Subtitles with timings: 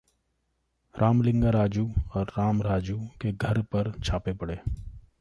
[0.95, 4.59] रामलिंगा राजू और राम राजू के घर पर छापे पड़े